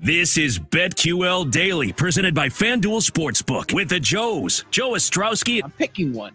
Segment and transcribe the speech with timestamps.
[0.00, 5.60] This is BetQL Daily, presented by FanDuel Sportsbook with the Joes, Joe Ostrowski.
[5.64, 6.34] I'm picking one.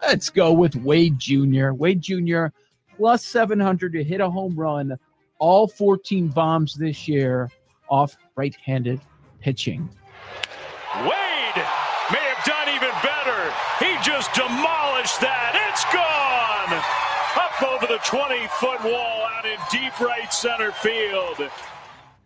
[0.00, 1.72] Let's go with Wade Jr.
[1.72, 2.46] Wade Jr.
[2.96, 4.98] plus 700 to hit a home run,
[5.38, 7.50] all 14 bombs this year
[7.90, 9.02] off right handed
[9.40, 9.90] pitching.
[11.02, 11.64] Wade
[12.10, 13.52] may have done even better.
[13.78, 15.52] He just demolished that.
[15.68, 16.72] It's gone.
[17.36, 21.50] Up over the 20 foot wall out in deep right center field.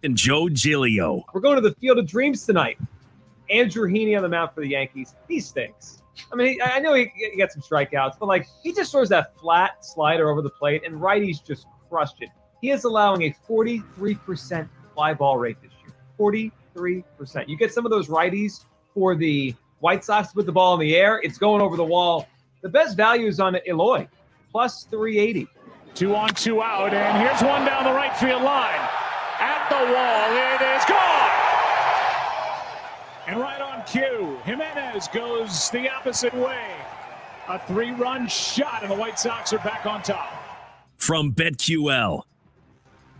[0.02, 1.24] And Joe Giglio.
[1.32, 2.78] We're going to the Field of Dreams tonight.
[3.50, 5.14] Andrew Heaney on the mound for the Yankees.
[5.28, 6.02] He stinks.
[6.32, 9.36] I mean, I know he, he got some strikeouts, but like he just throws that
[9.38, 12.28] flat slider over the plate, and righties just crushed it.
[12.60, 15.94] He is allowing a 43% fly ball rate this year.
[16.18, 17.48] 43%.
[17.48, 18.64] You get some of those righties
[18.94, 21.84] for the White Sox to put the ball in the air, it's going over the
[21.84, 22.28] wall.
[22.60, 24.06] The best value is on Eloy,
[24.50, 25.48] plus 380.
[25.94, 28.88] Two on, two out, and here's one down the right field line.
[29.70, 31.30] At the wall, it is gone.
[33.28, 36.74] And right on cue, Jimenez goes the opposite way.
[37.48, 40.32] A three run shot, and the White Sox are back on top.
[40.96, 42.24] From BetQL.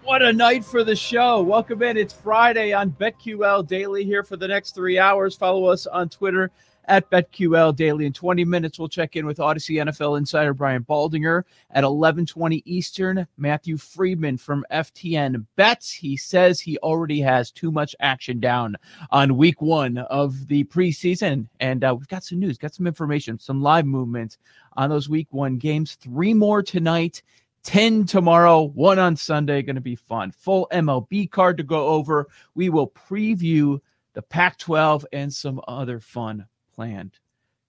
[0.03, 1.41] What a night for the show.
[1.41, 1.97] Welcome in.
[1.97, 5.37] It's Friday on BetQL Daily here for the next three hours.
[5.37, 6.51] Follow us on Twitter
[6.91, 8.05] at BetQL Daily.
[8.05, 13.27] In 20 minutes, we'll check in with Audacy NFL insider Brian Baldinger at 11:20 Eastern.
[13.39, 15.93] Matthew Friedman from FTN bets.
[15.93, 18.75] He says he already has too much action down
[19.11, 23.39] on Week One of the preseason, and uh, we've got some news, got some information,
[23.39, 24.39] some live movement
[24.77, 25.95] on those Week One games.
[25.95, 27.23] Three more tonight.
[27.63, 29.63] 10 tomorrow, one on Sunday.
[29.63, 30.33] Going to be fun.
[30.33, 32.27] Full MLB card to go over.
[32.55, 33.79] We will preview
[34.15, 36.47] the Pac 12 and some other fun
[36.81, 37.19] planned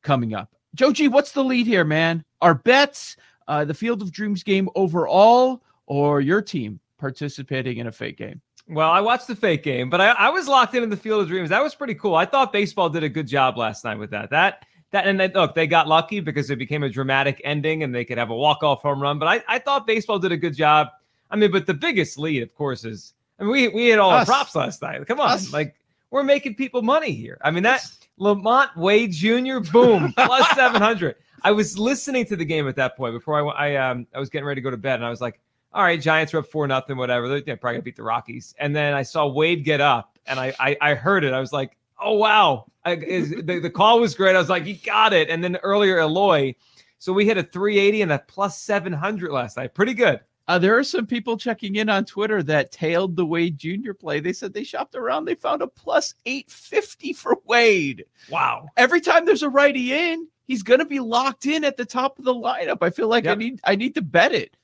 [0.03, 0.55] coming up.
[0.73, 2.23] Joji, what's the lead here, man?
[2.41, 3.17] Our bets,
[3.49, 8.39] uh, the Field of Dreams game overall, or your team participating in a fake game?
[8.69, 11.23] Well, I watched the fake game, but I, I was locked in in the Field
[11.23, 11.49] of Dreams.
[11.49, 12.15] That was pretty cool.
[12.15, 14.29] I thought baseball did a good job last night with that.
[14.29, 17.93] That that and they, look, they got lucky because it became a dramatic ending and
[17.93, 19.19] they could have a walk off home run.
[19.19, 20.87] But I, I thought baseball did a good job.
[21.29, 24.11] I mean, but the biggest lead, of course, is I mean, we we had all
[24.11, 24.25] Us.
[24.25, 25.05] the props last night.
[25.05, 25.51] Come on, Us.
[25.51, 25.75] like
[26.11, 27.37] we're making people money here.
[27.43, 27.85] I mean that
[28.19, 29.59] LaMonte Wade Jr.
[29.71, 31.15] Boom plus seven hundred.
[31.43, 34.29] I was listening to the game at that point before I I um I was
[34.29, 35.39] getting ready to go to bed and I was like,
[35.73, 37.27] all right, Giants are up four nothing, whatever.
[37.27, 38.53] They're, probably gonna beat the Rockies.
[38.59, 41.33] And then I saw Wade get up and I I, I heard it.
[41.33, 44.35] I was like, oh wow, I, is, the the call was great.
[44.35, 45.29] I was like, he got it.
[45.29, 46.55] And then earlier Eloy,
[46.99, 49.73] so we hit a 380 and a plus 700 last night.
[49.73, 50.19] Pretty good.
[50.47, 53.93] Uh, there are some people checking in on Twitter that tailed the Wade Jr.
[53.93, 54.19] play.
[54.19, 58.05] They said they shopped around, they found a plus 850 for Wade.
[58.29, 58.67] Wow.
[58.75, 62.19] Every time there's a righty in, he's going to be locked in at the top
[62.19, 62.79] of the lineup.
[62.81, 64.57] I feel like I need I need to bet it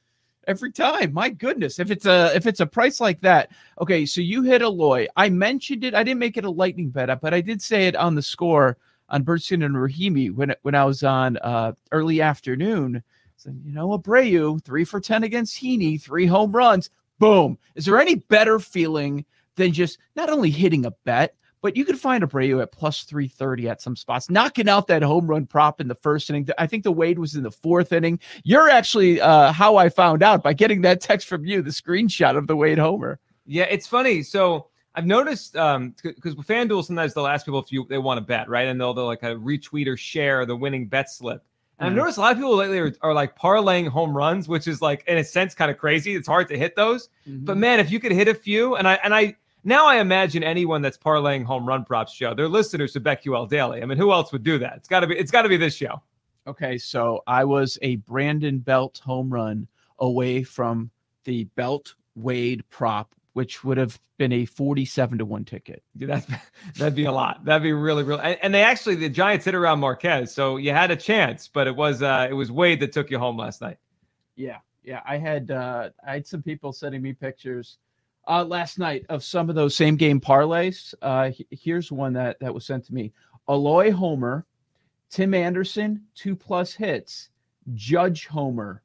[0.48, 1.14] every time.
[1.14, 3.52] My goodness, if it's a if it's a price like that.
[3.80, 5.08] Okay, so you hit Eloy.
[5.16, 5.94] I mentioned it.
[5.94, 8.78] I didn't make it a lightning bet, but I did say it on the score
[9.10, 13.04] on Bernstein and Rahimi when when I was on uh, early afternoon.
[13.38, 16.90] So, you know, Abreu, three for 10 against Heaney, three home runs.
[17.20, 17.58] Boom.
[17.76, 19.26] Is there any better feeling
[19.56, 23.70] than just not only hitting a bet, but you could find Abreu at plus 330
[23.70, 26.48] at some spots, knocking out that home run prop in the first inning.
[26.58, 28.20] I think the Wade was in the fourth inning.
[28.44, 32.38] You're actually uh, how I found out by getting that text from you, the screenshot
[32.38, 33.20] of the Wade homer.
[33.46, 34.24] Yeah, it's funny.
[34.24, 38.18] So I've noticed um because with FanDuel sometimes they'll ask people if you they want
[38.18, 38.68] to bet, right?
[38.68, 41.44] And they'll they'll like of retweet or share the winning bet slip.
[41.80, 41.98] And I've Mhm.
[41.98, 45.04] noticed a lot of people lately are, are like parlaying home runs, which is like
[45.08, 46.16] in a sense kind of crazy.
[46.16, 47.10] It's hard to hit those.
[47.28, 50.44] But man, if you could hit a few, and I and I now I imagine
[50.44, 53.82] anyone that's parlaying home run props show, they're listeners to BetQL Daily.
[53.82, 54.74] I mean, who else would do that?
[54.78, 56.02] It's gotta be it's gotta be this show.
[56.48, 59.68] Okay, so I was a Brandon Belt home run
[60.00, 60.90] away from
[61.26, 65.84] the Belt Wade prop, which would have been a 47 to 1 ticket.
[65.96, 66.26] Dude, that's
[66.76, 67.46] that'd be a lot.
[67.46, 68.24] That'd be really, really.
[68.24, 71.68] And, and they actually the Giants hit around Marquez, so you had a chance, but
[71.68, 73.78] it was uh it was Wade that took you home last night.
[74.36, 75.02] Yeah, yeah.
[75.06, 77.78] I had uh I had some people sending me pictures
[78.28, 80.96] uh last night of some of those same game parlays.
[81.00, 83.14] Uh here's one that that was sent to me.
[83.48, 84.48] Eloy Homer,
[85.12, 87.30] Tim Anderson, two plus hits,
[87.76, 88.82] Judge Homer.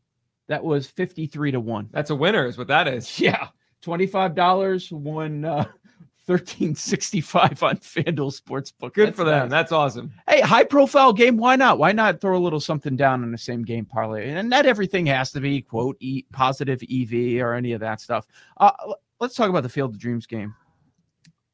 [0.48, 1.88] That was 53 to 1.
[1.90, 3.18] That's a winner, is what that is.
[3.18, 3.48] Yeah.
[3.82, 5.64] $25 won uh
[6.26, 8.94] 1365 on FanDuel Sportsbook.
[8.94, 9.48] Good That's for them.
[9.48, 9.50] nice.
[9.50, 10.12] That's awesome.
[10.28, 11.36] Hey, high profile game.
[11.36, 11.78] Why not?
[11.78, 14.30] Why not throw a little something down in the same game parlay?
[14.30, 18.26] And not everything has to be quote e- positive EV or any of that stuff.
[18.56, 18.70] Uh,
[19.18, 20.54] let's talk about the Field of Dreams game.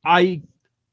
[0.05, 0.43] I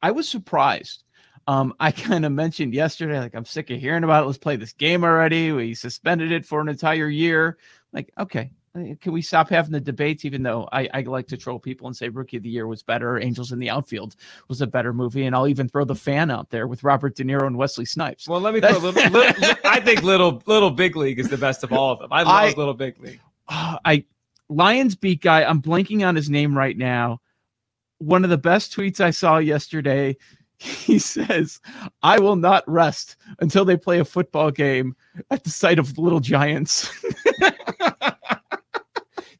[0.01, 1.03] I was surprised.
[1.47, 4.27] Um, I kind of mentioned yesterday, like I'm sick of hearing about it.
[4.27, 5.51] Let's play this game already.
[5.51, 7.57] We suspended it for an entire year.
[7.91, 8.51] Like, okay,
[8.99, 10.25] Can we stop having the debates?
[10.25, 12.83] Even though I, I like to troll people and say Rookie of the Year was
[12.83, 14.17] better, Angels in the Outfield
[14.49, 17.23] was a better movie, and I'll even throw the fan out there with Robert De
[17.23, 18.27] Niro and Wesley Snipes.
[18.27, 19.55] Well, let me throw a little, little.
[19.65, 22.09] I think Little Little Big League is the best of all of them.
[22.11, 23.21] I love I- Little Big League.
[23.47, 24.03] Ah, I
[24.49, 25.43] Lions beat guy.
[25.43, 27.21] I'm blanking on his name right now.
[27.99, 30.17] One of the best tweets I saw yesterday.
[30.57, 31.59] He says,
[32.01, 34.95] "I will not rest until they play a football game
[35.29, 36.89] at the site of Little Giants."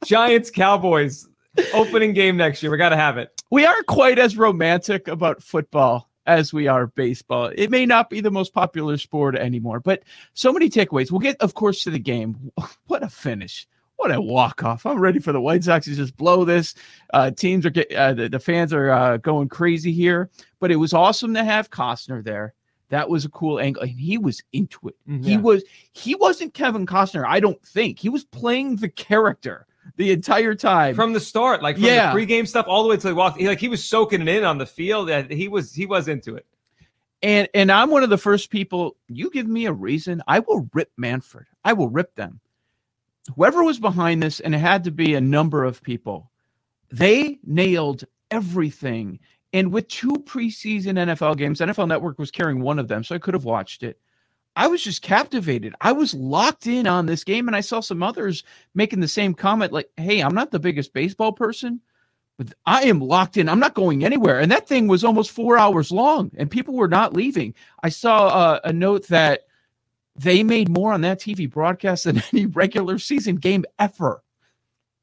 [0.05, 1.27] Giants Cowboys
[1.73, 2.71] opening game next year.
[2.71, 3.29] We got to have it.
[3.51, 7.51] we aren't quite as romantic about football as we are baseball.
[7.55, 10.03] It may not be the most popular sport anymore, but
[10.33, 11.11] so many takeaways.
[11.11, 12.51] We'll get, of course, to the game.
[12.87, 13.67] What a finish!
[13.97, 14.85] What a walk off!
[14.85, 16.75] I'm ready for the White Sox to just blow this.
[17.13, 20.29] Uh, teams are get uh, the, the fans are uh, going crazy here,
[20.59, 22.53] but it was awesome to have Costner there.
[22.89, 24.95] That was a cool angle, and he was into it.
[25.23, 25.37] He Yeah.
[25.39, 25.63] was
[25.93, 27.25] he wasn't Kevin Costner.
[27.27, 29.65] I don't think he was playing the character
[29.97, 30.95] the entire time.
[30.95, 32.13] from the start, like from Yeah.
[32.13, 33.39] the pregame stuff all the way till he walked.
[33.39, 35.09] He, like he was soaking it in on the field.
[35.09, 36.45] That he was he was into it.
[37.21, 38.97] And and I'm one of the first people.
[39.07, 41.45] You give me a reason, I will rip Manfred.
[41.63, 42.39] I will rip them.
[43.35, 46.29] Whoever was behind this, and it had to be a number of people,
[46.91, 49.19] they nailed everything.
[49.53, 53.19] And with two preseason NFL games, NFL Network was carrying one of them, so I
[53.19, 53.99] could have watched it.
[54.55, 55.75] I was just captivated.
[55.81, 58.43] I was locked in on this game, and I saw some others
[58.73, 61.81] making the same comment, like, "Hey, I'm not the biggest baseball person,
[62.37, 63.49] but I am locked in.
[63.49, 64.39] I'm not going anywhere.
[64.39, 67.53] And that thing was almost four hours long, and people were not leaving.
[67.83, 69.41] I saw uh, a note that
[70.15, 74.21] they made more on that TV broadcast than any regular season game ever.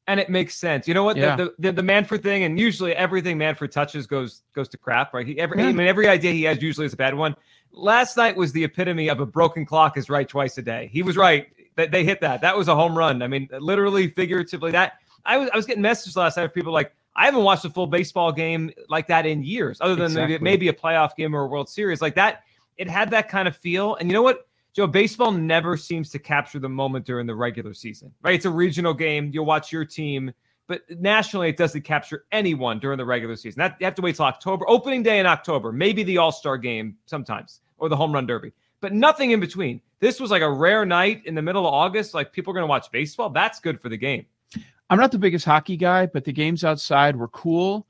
[0.07, 0.87] and it makes sense.
[0.87, 1.15] You know what?
[1.15, 1.35] Yeah.
[1.35, 5.25] The, the, the Manfred thing, and usually everything Manfred touches goes goes to crap, right?
[5.25, 5.67] He every Yeah.
[5.67, 7.35] I mean every idea he has usually is a bad one.
[7.73, 10.89] Last night was the epitome of a broken clock is right twice a day.
[10.93, 11.47] He was right.
[11.75, 12.41] That they hit that.
[12.41, 13.21] That was a home run.
[13.21, 14.71] I mean, literally, figuratively.
[14.71, 14.93] That
[15.25, 16.93] I was I was getting messages last night of people like.
[17.15, 20.67] I haven't watched a full baseball game like that in years, other than maybe, maybe
[20.69, 22.01] a playoff game or a World Series.
[22.01, 22.41] Like that,
[22.77, 23.95] it had that kind of feel.
[23.97, 24.47] And you know what?
[24.73, 28.33] Joe, baseball never seems to capture the moment during the regular season, right?
[28.33, 29.29] It's a regional game.
[29.31, 30.33] You'll watch your team,
[30.67, 33.59] but nationally, it doesn't capture anyone during the regular season.
[33.59, 36.57] That you have to wait till October, opening day in October, maybe the All Star
[36.57, 39.81] game sometimes, or the Home Run Derby, but nothing in between.
[39.99, 42.13] This was like a rare night in the middle of August.
[42.13, 43.29] Like people are going to watch baseball.
[43.29, 44.25] That's good for the game.
[44.89, 47.87] I'm not the biggest hockey guy, but the games outside were cool.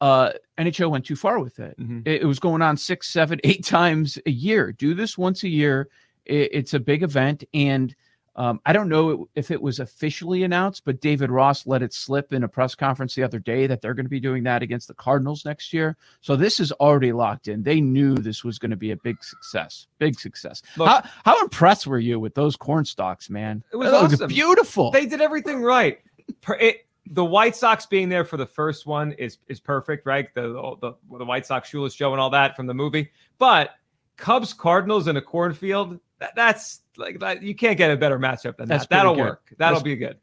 [0.00, 1.78] Uh, NHL went too far with it.
[1.78, 2.06] Mhm.
[2.06, 4.72] It, it was going on six, seven, eight times a year.
[4.72, 5.88] Do this once a year.
[6.24, 7.94] It, it's a big event, and
[8.40, 12.32] um, I don't know if it was officially announced, but David Ross let it slip
[12.32, 14.88] in a press conference the other day that they're going to be doing that against
[14.88, 15.98] the Cardinals next year.
[16.22, 17.62] So this is already locked in.
[17.62, 19.88] They knew this was going to be a big success.
[19.98, 20.62] Big success.
[20.78, 23.62] Look- how, how impressed were you with those corn stalks, man?
[23.74, 24.28] It was awesome.
[24.28, 24.90] beautiful.
[24.90, 26.00] They did everything right.
[26.58, 30.32] It, the White Sox being there for the first one is is perfect, right?
[30.34, 33.10] The the, the White Sox shoeless Joe and all that from the movie.
[33.36, 33.72] But
[34.16, 37.42] Cubs Cardinals in a cornfield, that, that's like that.
[37.42, 38.90] You can't get a better matchup than That's that.
[38.90, 39.22] That'll good.
[39.24, 39.54] work.
[39.58, 40.18] That'll That's- be good.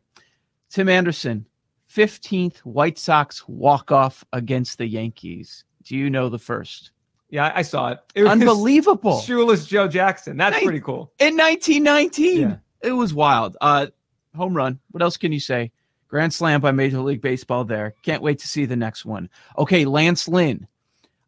[0.70, 1.46] Tim Anderson,
[1.94, 5.64] 15th White Sox walk off against the Yankees.
[5.84, 6.92] Do you know the first?
[7.30, 8.00] Yeah, I, saw it.
[8.16, 9.20] It was Unbelievable.
[9.22, 10.38] Shoeless Joe Jackson.
[10.38, 10.64] That's Nice.
[10.64, 11.12] pretty cool.
[11.20, 12.40] In 1919.
[12.42, 12.56] Yeah.
[12.82, 13.58] It was wild.
[13.60, 13.88] Uh
[14.36, 14.80] home run.
[14.92, 15.72] What else can you say?
[16.10, 17.96] Grand slam by Major League Baseball there.
[18.04, 19.30] Can't wait to see the next one.
[19.58, 20.68] Okay, Lance Lynn.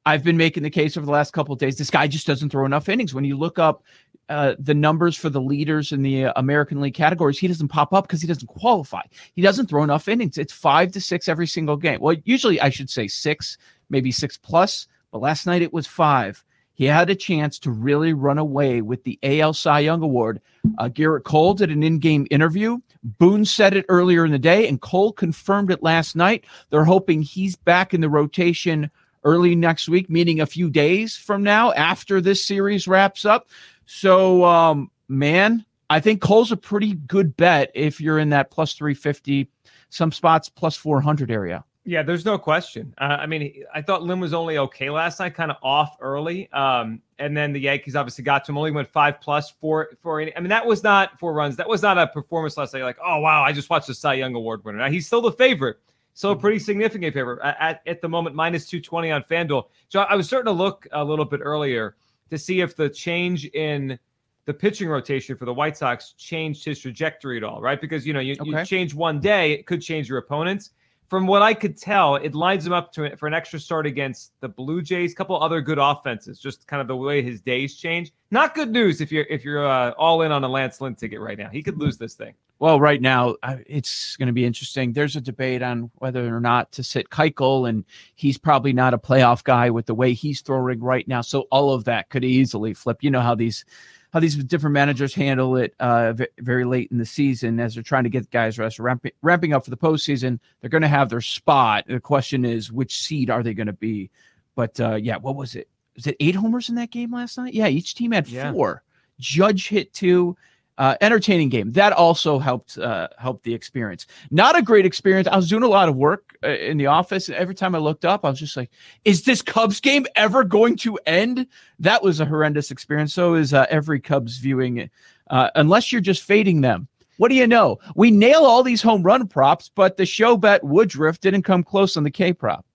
[0.05, 1.77] I've been making the case over the last couple of days.
[1.77, 3.13] This guy just doesn't throw enough innings.
[3.13, 3.83] When you look up
[4.29, 8.07] uh, the numbers for the leaders in the American League categories, he doesn't pop up
[8.07, 9.01] because he doesn't qualify.
[9.35, 10.37] He doesn't throw enough innings.
[10.37, 11.99] It's five to six every single game.
[11.99, 13.57] Well, usually I should say six,
[13.89, 16.43] maybe six plus, but last night it was five.
[16.79, 20.39] He had a chance to really run away with the AL Cy Young Award.
[20.77, 22.77] Uh, Gerrit Cole did an in game interview.
[23.03, 26.45] Boone said it earlier in the day, and Cole confirmed it last night.
[26.69, 28.89] They're hoping he's back in the rotation
[29.25, 33.49] early next week, meaning a few days from now after this series wraps up.
[33.91, 38.73] So, um, man, I think Cole's a pretty good bet if you're in that plus
[38.73, 39.49] 350,
[39.89, 41.63] some spots plus 400 area.
[41.85, 42.93] Yeah, there's no question.
[42.99, 46.51] Uh, I mean, I thought Lynn was only okay last night, kind of off early.
[46.51, 48.59] Um, and then the Yankees obviously got to him.
[48.59, 50.21] Only went five plus four four.
[50.21, 51.55] I mean, that was not four runs.
[51.55, 52.83] That was not a performance last night.
[52.83, 54.77] Like, oh wow, I just watched the Cy Young Award winner.
[54.77, 55.77] Now he's still the favorite,
[56.13, 59.63] so a pretty significant favorite at, at, at the moment, minus two twenty on FanDuel.
[59.87, 61.95] So I was starting to look a little bit earlier
[62.29, 63.97] to see if the change in
[64.45, 67.79] the pitching rotation for the White Sox changed his trajectory at all, right?
[67.79, 70.71] Because you know, you, you change one day, it could change your opponents
[71.09, 74.31] from what I could tell, it lines him up to for an extra start against
[74.41, 75.11] the Blue Jays.
[75.11, 78.13] A couple other good offenses, just kind of the way his days change.
[78.31, 81.19] Not good news if you're if you're uh, all in on a Lance Lynn ticket
[81.19, 81.49] right now.
[81.49, 82.33] He could lose this thing.
[82.59, 84.91] Well, right now it's going to be interesting.
[84.91, 87.85] There's a debate on whether or not to sit Keuchel, and
[88.15, 91.21] he's probably not a playoff guy with the way he's throwing right now.
[91.21, 92.97] So all of that could easily flip.
[93.01, 93.63] You know how these
[94.11, 98.03] how these different managers handle it uh, very late in the season as they're trying
[98.03, 100.39] to get guys rest, ramping, ramping up for the postseason.
[100.59, 101.85] They're going to have their spot.
[101.87, 104.09] The question is, which seed are they going to be?
[104.55, 105.69] But uh, yeah, what was it?
[105.95, 107.53] Was it eight homers in that game last night?
[107.53, 108.51] Yeah, each team had yeah.
[108.51, 108.83] four.
[109.19, 110.35] Judge hit two.
[110.79, 111.73] Uh, entertaining game.
[111.73, 114.07] That also helped uh, helped the experience.
[114.31, 115.27] Not a great experience.
[115.27, 117.27] I was doing a lot of work uh, in the office.
[117.27, 118.71] and Every time I looked up, I was just like,
[119.03, 121.47] "Is this Cubs game ever going to end?"
[121.79, 123.13] That was a horrendous experience.
[123.13, 124.89] So is uh, every Cubs viewing,
[125.29, 126.87] uh, unless you're just fading them.
[127.17, 127.79] What do you know?
[127.95, 131.97] We nail all these home run props, but the show bet Woodruff didn't come close
[131.97, 132.65] on the K prop.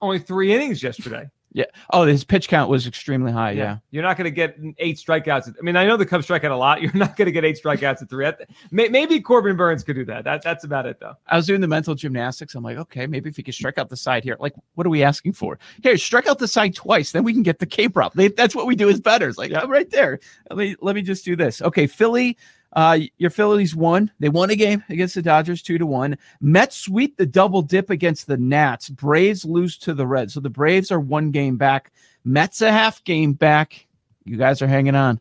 [0.00, 1.28] Only three innings yesterday.
[1.52, 1.64] Yeah.
[1.92, 3.52] Oh, his pitch count was extremely high.
[3.52, 3.62] Yeah.
[3.62, 3.76] yeah.
[3.90, 5.52] You're not going to get eight strikeouts.
[5.58, 6.80] I mean, I know the Cubs strike out a lot.
[6.82, 8.30] You're not going to get eight strikeouts at three.
[8.70, 10.24] Maybe Corbin Burnes could do that.
[10.24, 10.42] that.
[10.42, 11.14] That's about it, though.
[11.26, 12.54] I was doing the mental gymnastics.
[12.54, 14.36] I'm like, okay, maybe if he could strike out the side here.
[14.38, 15.58] Like, what are we asking for?
[15.82, 17.12] Here, strike out the side twice.
[17.12, 18.14] Then we can get the K prop.
[18.14, 19.36] That's what we do as betters.
[19.36, 19.64] Like, yeah.
[19.66, 20.20] right there.
[20.50, 21.62] Let me, let me just do this.
[21.62, 21.86] Okay.
[21.86, 22.36] Philly
[22.72, 24.10] uh, your Phillies won.
[24.20, 26.16] They won a game against the Dodgers, two to one.
[26.40, 28.88] Mets sweep the double dip against the Nats.
[28.88, 30.34] Braves lose to the Reds.
[30.34, 31.92] So the Braves are one game back.
[32.24, 33.86] Mets a half game back.
[34.24, 35.20] You guys are hanging on.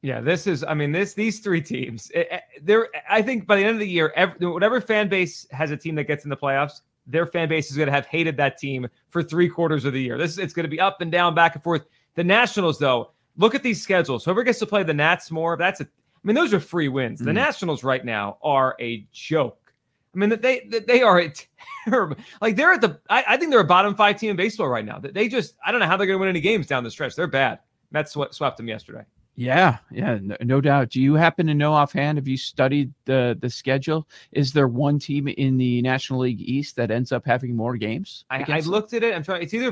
[0.00, 0.62] Yeah, this is.
[0.64, 2.10] I mean, this these three teams.
[2.14, 2.30] It,
[2.62, 2.88] they're.
[3.10, 5.96] I think by the end of the year, every, whatever fan base has a team
[5.96, 8.86] that gets in the playoffs, their fan base is going to have hated that team
[9.08, 10.16] for three quarters of the year.
[10.16, 11.86] This it's going to be up and down, back and forth.
[12.14, 14.24] The Nationals, though, look at these schedules.
[14.24, 15.88] Whoever gets to play the Nats more, that's a
[16.18, 17.20] I mean, those are free wins.
[17.20, 17.34] The mm.
[17.34, 19.72] Nationals right now are a joke.
[20.14, 21.32] I mean, that they they are a
[21.84, 22.16] terrible.
[22.40, 23.00] Like they're at the.
[23.08, 24.98] I, I, think they're a bottom five team in baseball right now.
[24.98, 25.54] They just.
[25.64, 27.14] I don't know how they're going to win any games down the stretch.
[27.14, 27.60] They're bad.
[27.90, 29.04] Mets swept, swept them yesterday.
[29.36, 30.90] Yeah, yeah, no, no, doubt.
[30.90, 32.18] Do you happen to know offhand?
[32.18, 34.08] Have you studied the the schedule?
[34.32, 38.24] Is there one team in the National League East that ends up having more games?
[38.30, 39.14] I, I looked at it.
[39.14, 39.42] I'm trying.
[39.42, 39.70] It's either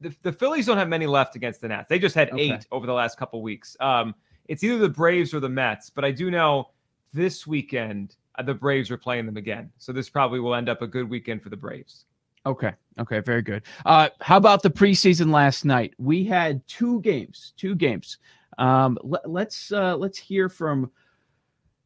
[0.00, 1.88] the, the Phillies don't have many left against the Nats.
[1.88, 2.50] They just had okay.
[2.50, 3.76] eight over the last couple weeks.
[3.78, 4.14] Um,
[4.46, 6.70] it's either the Braves or the Mets, but I do know
[7.12, 9.70] this weekend uh, the Braves are playing them again.
[9.78, 12.06] So this probably will end up a good weekend for the Braves.
[12.46, 12.72] Okay.
[12.98, 13.20] Okay.
[13.20, 13.62] Very good.
[13.86, 15.94] Uh, how about the preseason last night?
[15.98, 17.54] We had two games.
[17.56, 18.18] Two games.
[18.58, 20.90] Um, let, let's uh, let's hear from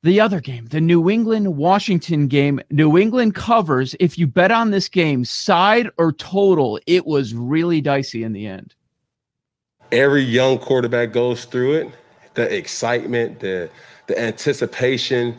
[0.03, 2.61] the other game, the New England Washington game.
[2.71, 3.95] New England covers.
[4.01, 8.47] If you bet on this game, side or total, it was really dicey in the
[8.47, 8.75] end.
[9.91, 11.91] Every young quarterback goes through it
[12.39, 13.69] the excitement, the
[14.07, 15.37] the anticipation.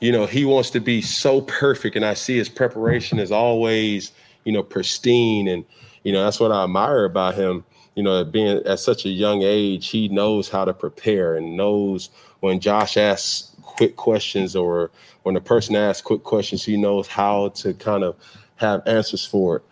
[0.00, 4.12] You know, he wants to be so perfect, and I see his preparation is always,
[4.44, 5.64] you know, pristine, and
[6.02, 7.64] you know that's what I admire about him.
[7.94, 12.10] You know, being at such a young age, he knows how to prepare and knows
[12.40, 14.90] when Josh asks quick questions or
[15.22, 18.16] when a person asks quick questions, he knows how to kind of
[18.56, 19.62] have answers for it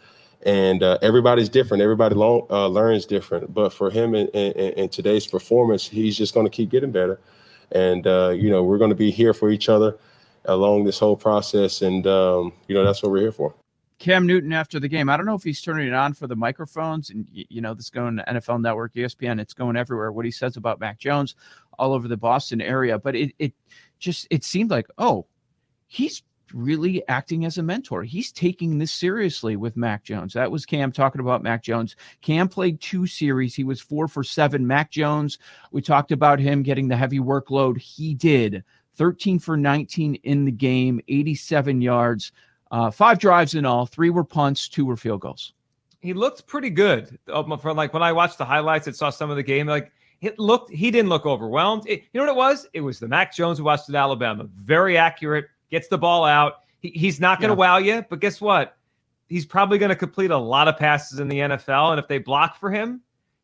[0.44, 1.82] and uh, everybody's different.
[1.82, 3.52] Everybody uh, learns different.
[3.54, 7.20] But for him in, in, in today's performance, he's just going to keep getting better.
[7.70, 9.98] And uh, you know, we're going to be here for each other
[10.46, 13.54] along this whole process, and um, you know, that's what we're here for.
[13.98, 15.08] Cam Newton after the game.
[15.08, 17.88] I don't know if he's turning it on for the microphones, and you know, this
[17.88, 19.40] going to NFL Network, ESPN.
[19.40, 20.12] It's going everywhere.
[20.12, 21.36] What he says about Mac Jones,
[21.78, 22.98] all over the Boston area.
[22.98, 23.54] But it it
[24.00, 25.24] just it seemed like oh,
[25.86, 26.22] he's
[26.52, 28.02] really acting as a mentor.
[28.02, 30.32] He's taking this seriously with Mac Jones.
[30.34, 31.96] That was Cam talking about Mac Jones.
[32.20, 33.54] Cam played two series.
[33.54, 34.66] He was four for seven.
[34.66, 35.38] Mac Jones,
[35.70, 37.78] we talked about him getting the heavy workload.
[37.78, 38.64] He did
[38.96, 42.32] 13 for 19 in the game, 87 yards,
[42.70, 43.86] uh, five drives in all.
[43.86, 45.52] Three were punts, two were field goals.
[46.00, 47.18] He looked pretty good.
[47.32, 49.92] Um, for like when I watched the highlights and saw some of the game, like
[50.20, 51.84] it looked, he didn't look overwhelmed.
[51.86, 52.66] It, you know what it was?
[52.72, 54.48] It was the Mac Jones who watched at Alabama.
[54.56, 56.60] Very accurate, gets the ball out.
[56.78, 57.68] He, he's not going to yeah.
[57.68, 58.76] wow you, but guess what?
[59.28, 61.90] He's probably going to complete a lot of passes in the NFL.
[61.90, 63.00] And if they block for him,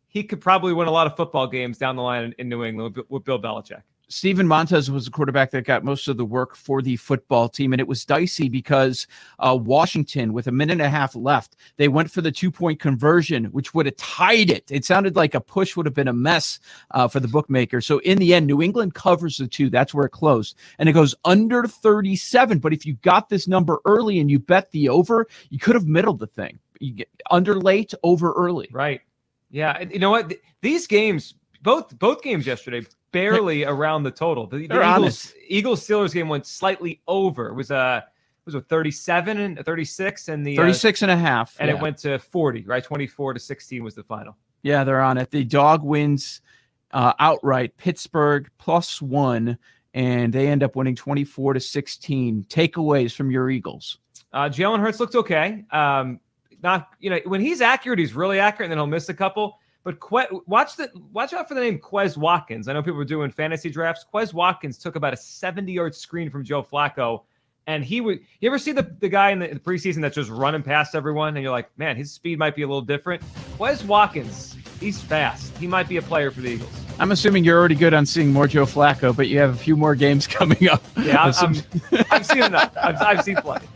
[0.07, 2.63] he could probably win a lot of football games down the line in, in New
[2.63, 3.83] England with, with Bill Belichick.
[4.11, 7.75] Steven Montez was the quarterback that got most of the work for the football team.
[7.75, 9.07] And it was dicey because
[9.39, 12.81] uh, Washington, with a minute and a half left, they went for the two point
[12.81, 14.65] conversion, which would have tied it.
[14.71, 16.59] It sounded like a push would have been a mess
[16.93, 17.83] uh, for the bookmaker.
[17.83, 19.69] So in the end, New England covers the two.
[19.69, 20.57] That's where it closed.
[20.79, 22.59] And it goes under 37.
[22.61, 25.87] But if you got this number early and you bet the over, you could have
[25.87, 26.59] middled the thing.
[26.81, 28.69] You get under late, over early.
[28.73, 29.03] Right.
[29.51, 29.83] Yeah.
[29.83, 30.33] You know what?
[30.63, 34.47] These games, both both games yesterday barely around the total.
[34.47, 37.49] The, the Eagles, Eagles Steelers game went slightly over.
[37.49, 38.01] It was a uh,
[38.45, 41.77] was a 37 and 36 and the 36 uh, and a half and yeah.
[41.77, 45.31] it went to 40 right 24 to 16 was the final yeah they're on it
[45.31, 46.41] the dog wins
[46.93, 49.59] uh, outright pittsburgh plus one
[49.95, 52.47] and they end up winning 24 to 16.
[52.49, 53.99] Takeaways from your Eagles.
[54.33, 55.65] Uh, Jalen Hurts looked okay.
[55.71, 56.21] Um,
[56.63, 59.59] not you know when he's accurate, he's really accurate, and then he'll miss a couple.
[59.89, 62.69] But que- watch the watch out for the name Quez Watkins.
[62.69, 64.05] I know people are doing fantasy drafts.
[64.13, 67.23] Quez Watkins took about a 70 yard screen from Joe Flacco,
[67.67, 68.21] and he would.
[68.41, 71.39] You ever see the, the guy in the, the preseason that's just running past everyone,
[71.39, 73.23] and you're like, man, his speed might be a little different.
[73.57, 75.57] Quez Watkins, he's fast.
[75.57, 76.71] He might be a player for the Eagles.
[76.99, 79.75] I'm assuming you're already good on seeing more Joe Flacco, but you have a few
[79.75, 80.83] more games coming up.
[80.99, 82.77] Yeah, I'm, I'm, I've seen enough.
[82.77, 83.67] I've, I've seen plenty.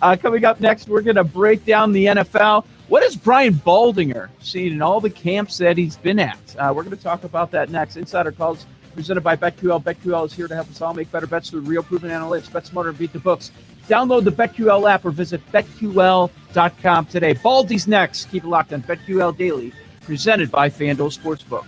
[0.00, 2.66] Uh, coming up next, we're going to break down the NFL.
[2.88, 6.38] What has Brian Baldinger seen in all the camps that he's been at?
[6.56, 7.96] Uh, we're going to talk about that next.
[7.96, 8.64] Insider calls
[8.94, 9.82] presented by BetQL.
[9.82, 12.50] BetQL is here to help us all make better bets through real proven analytics.
[12.52, 13.50] Bet smarter and beat the books.
[13.88, 17.32] Download the BetQL app or visit BetQL.com today.
[17.32, 18.26] Baldy's next.
[18.26, 21.66] Keep it locked on BetQL Daily, presented by FanDuel Sportsbook.